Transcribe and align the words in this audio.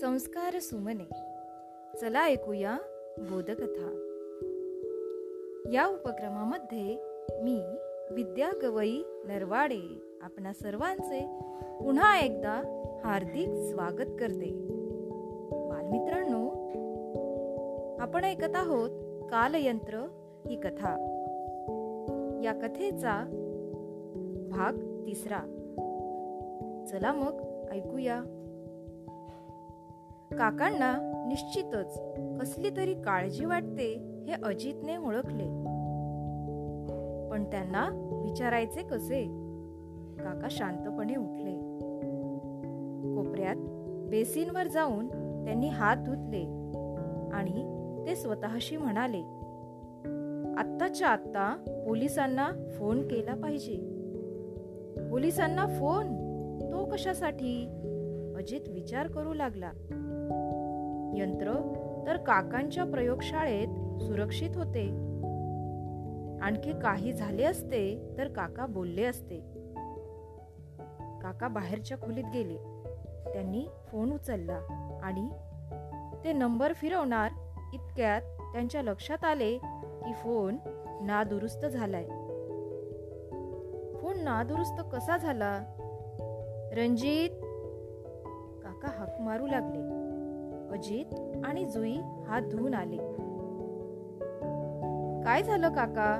संस्कार 0.00 0.58
सुमने. 0.58 1.04
चला 2.00 2.26
ऐकूया 2.26 2.78
बोधकथा. 3.18 4.00
या 5.72 5.86
उपक्रमामध्ये 5.86 6.96
मी 7.42 7.60
विद्या 8.10 8.50
गवई 8.62 9.02
नरवाडे 9.24 10.02
आपणा 10.22 10.52
सर्वांचे 10.52 11.26
पुन्हा 11.84 12.20
एकदा 12.20 12.82
हार्दिक 13.04 13.48
स्वागत 13.48 14.16
करते. 14.20 14.50
बालमित्रांनो 15.52 16.48
आपण 18.02 18.24
ऐकत 18.24 18.54
आहोत 18.54 18.90
कालयंत्र 19.30 20.06
ही 20.46 20.56
कथा. 20.56 21.20
या 22.44 22.52
कथेचा 22.52 23.24
भाग 24.50 24.72
तिसरा. 25.06 25.60
चला 26.88 27.12
मग 27.12 27.53
ऐकूया. 27.74 28.20
काकांना 30.38 30.96
निश्चितच 31.28 32.00
कसली 32.40 32.70
तरी 32.76 32.94
काळजी 32.94 33.44
वाटते 33.44 34.14
हे 34.26 34.32
अजितने 34.32 34.96
ओळखले. 34.96 35.44
पण 37.30 37.44
त्यांना 37.44 37.88
विचारायचे 38.24 38.82
कसे? 38.82 39.24
काका 40.18 40.48
शांतपणे 40.50 41.16
उठले. 41.16 41.54
कोपऱ्यात 43.14 43.56
बेसिनवर 44.10 44.66
जाऊन 44.66 45.08
त्यांनी 45.44 45.68
हात 45.68 45.96
धुतले 45.96 46.72
आणि 47.32 47.74
ते 48.06 48.16
स्वतःशी 48.16 48.76
म्हणाले 48.76 49.20
आत्ताच्या 50.58 51.08
आत्ता 51.08 51.56
पोलिसांना 51.86 52.50
फोन 52.78 53.08
केला 53.08 53.34
पाहिजे. 53.34 53.76
पोलिसांना 55.10 55.66
फोन? 55.66 56.23
तो 56.60 56.84
कशासाठी? 56.84 57.66
अजित 58.36 58.60
विचार 58.68 59.06
करू 59.06 59.34
लागला. 59.34 59.70
यंत्र 61.16 61.52
तर 62.06 62.16
काकांच्या 62.16 62.84
प्रयोगशाळेत 62.84 64.02
सुरक्षित 64.02 64.56
होते. 64.56 64.88
आणखी 66.42 66.72
काही 66.72 67.12
झाले 67.12 67.44
असते 67.44 68.14
तर 68.18 68.28
काका 68.28 68.66
बोलले 68.66 69.04
असते. 69.04 69.40
काका 71.22 71.48
बाहेरच्या 71.48 71.98
खोलीत 71.98 72.24
गेले. 72.32 72.56
त्यांनी 73.32 73.68
फोन 73.86 74.12
उचलला 74.12 74.60
आणि 75.02 75.28
ते 76.24 76.32
नंबर 76.32 76.72
फिरवणार 76.72 77.30
इतक्यात 77.74 78.22
त्यांच्या 78.22 78.82
लक्षात 78.82 79.24
आले 79.24 79.58
की 79.84 80.12
फोन 80.12 80.56
नादुरुस्त 81.00 81.66
झालाय. 81.66 82.04
फोन 84.00 84.20
नादुरुस्त 84.20 84.82
कसा 84.92 85.16
झाला? 85.16 85.64
रणजित 86.76 87.30
काका 88.62 88.88
हाक 88.98 89.20
मारू 89.20 89.46
लागले. 89.46 89.78
अजित 90.72 91.14
आणि 91.44 91.64
जुई 91.64 91.96
हात 92.26 92.42
धुवून 92.42 92.74
आले. 92.74 92.96
काय 95.24 95.42
झालं 95.42 95.68
काका? 95.68 96.14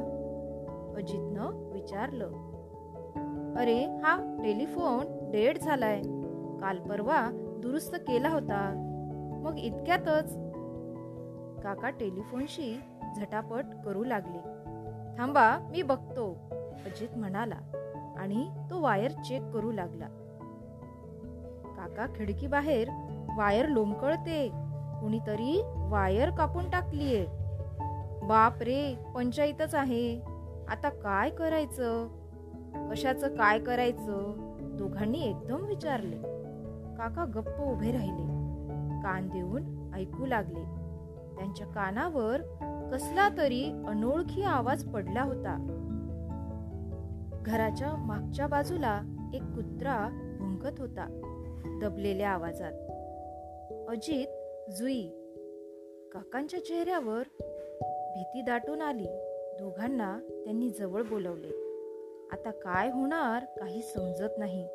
अजितनं 0.96 1.72
विचारलं. 1.72 2.26
अरे 3.56 3.84
हा 3.84 4.36
टेलिफोन 4.44 5.30
डेड 5.30 5.58
झालाय. 5.58 6.02
काल 6.60 6.78
परवा 6.78 7.26
दुरुस्त 7.62 7.96
केला 7.96 8.28
होता. 8.28 8.90
मग 9.44 9.58
इतक्यातच. 9.58 10.36
काका 11.62 11.90
टेलिफोनशी 11.90 12.80
झटापट 13.16 13.64
करू 13.84 14.04
लागले. 14.04 14.38
थांबा 15.18 15.58
मी 15.70 15.82
बघतो 15.82 16.36
अजित 16.86 17.08
म्हणाला 17.16 17.56
आणि 18.16 18.48
तो 18.70 18.82
वायर 18.82 19.10
चेक 19.10 19.42
करू 19.42 19.72
लागला. 19.72 20.06
काका 21.84 22.06
खिडकी 22.06 22.46
बाहेर. 22.46 22.88
वायर 23.36 23.68
लोंबकळते. 23.68 24.48
कुणीतरी 25.00 25.62
वायर 25.64 26.30
कापून 26.30 26.70
टाकलीये. 26.70 27.26
बाप 28.22 28.62
रे 28.62 28.94
पंचायतच 29.14 29.74
आहे. 29.74 30.20
आता 30.68 30.88
काय 30.88 31.30
करायचं? 31.30 32.08
कशाचं 32.90 33.36
काय 33.36 33.58
करायचं? 33.58 34.32
दोघांनी 34.60 35.20
एकदम 35.20 35.64
विचारले. 35.64 36.16
काका 36.96 37.24
गप्प 37.24 37.60
उभे 37.60 37.92
राहिले. 37.92 38.22
कान 39.02 39.28
देऊन 39.28 39.90
ऐकू 39.94 40.26
लागले. 40.26 40.64
त्यांच्या 41.36 41.66
कानावर 41.66 42.40
कसला 42.92 43.28
तरी 43.38 43.64
अनोळखी 43.88 44.42
आवाज 44.42 44.84
पडला 44.84 45.22
होता. 45.22 45.66
घराच्या 47.46 47.96
मागच्या 47.96 48.46
बाजूला 48.46 49.00
एक 49.34 49.42
कुत्रा 49.42 50.08
भुंकत 50.40 50.80
होता. 50.80 51.20
दबलेल्या 51.66 52.28
आवाजात. 52.28 52.72
अजित 53.88 54.26
जुई 54.70 55.02
काकांच्या 56.12 56.64
चेहऱ्यावर 56.64 57.22
भीती 58.16 58.42
दाटून 58.42 58.80
आली. 58.80 59.06
दोघांना 59.60 60.18
त्यांनी 60.44 60.70
जवळ 60.70 61.02
बोलवले. 61.02 61.48
आता 62.32 62.50
काय 62.50 62.90
होणार 62.90 63.44
काही 63.44 63.82
समजत 63.82 64.38
नाही. 64.38 64.68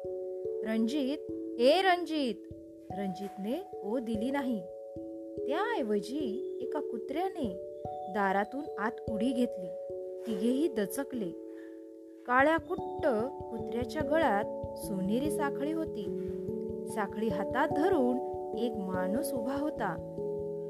रणजित 0.64 1.32
हे 1.32 1.82
रणजित. 1.82 2.36
रणजितने 2.92 3.80
ओ 3.84 4.00
दिली 4.00 4.32
नाही. 4.32 4.62
त्याऐवजी 5.48 6.58
एका 6.62 6.80
कुत्र्याने 6.80 7.76
दारातून 8.14 8.62
आत 8.80 8.92
उडी 9.10 9.32
घेतली. 9.32 9.68
तिघेही 10.28 10.68
दचकले. 10.68 11.30
काळ्या 12.28 12.58
कुट्ट 12.58 13.08
कुत्र्याच्या 13.50 14.02
गळ्यात 14.02 14.78
सोनेरी 14.78 15.32
साखळी 15.32 15.72
होती. 15.72 16.26
साखळी 16.90 17.28
हातात 17.28 17.68
धरून 17.68 18.18
एक 18.58 18.72
माणूस 18.76 19.34
उभा 19.34 19.56
होता. 19.60 20.16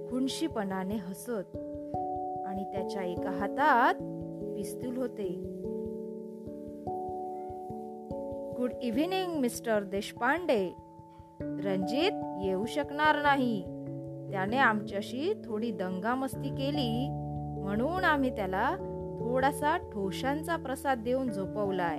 खुणशीपणाने 0.10 0.96
हसत 0.96 1.58
आणि 2.46 2.64
त्याच्या 2.64 3.04
एका 3.04 3.32
हातात 3.32 3.94
पिस्तूल 4.56 4.98
होते. 4.98 5.30
Good 8.58 8.72
evening 8.82 9.40
mister 9.40 9.84
Deshpande. 9.84 10.76
Ranjit 11.42 12.12
येऊ 12.42 12.66
शकणार 12.66 13.22
नाही. 13.22 13.62
त्याने 14.32 14.58
आमच्याशी 14.58 15.34
थोडी 15.46 15.72
दंगामस्ती 15.72 16.50
केली. 16.50 17.08
म्हणून 17.62 18.04
आम्ही 18.04 18.30
त्याला 18.30 18.76
थोडासा 19.20 19.78
ठोशांचा 19.78 20.56
प्रसाद 20.56 21.00
देऊन 21.04 21.30
झोपवलाय. 21.30 21.98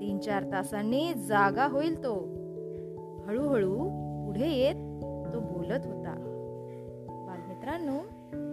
तीन 0.00 0.18
चार 0.18 0.42
तासांनी 0.52 1.14
जागा 1.14 1.64
होईल 1.64 1.98
तो. 1.98 2.37
हळूहळू 3.28 3.74
पुढे 4.26 4.48
येत 4.48 4.74
तो 5.34 5.40
बोलत 5.40 5.86
होता. 5.86 6.14
बालमित्रांनो 7.08 7.96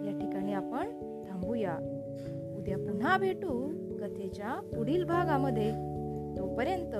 या 0.04 0.18
ठिकाणी 0.18 0.52
आपण 0.52 0.84
थांबूया. 1.30 1.76
उद्या 2.58 2.78
पुन्हा 2.78 3.18
भेटू 3.18 3.68
कथेच्या 3.96 4.70
पुढील 4.76 5.04
भागामध्ये. 5.04 5.70
तोपर्यंत 6.38 6.94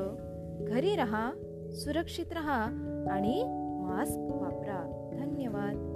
घरी 0.68 0.96
रहा 0.96 1.32
सुरक्षित 1.72 2.32
रहा 2.32 2.62
आणि 3.10 3.42
मास्क 3.82 4.42
वापरा. 4.42 5.08
धन्यवाद. 5.12 5.95